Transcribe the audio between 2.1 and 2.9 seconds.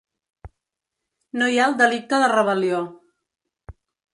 de rebel·lió.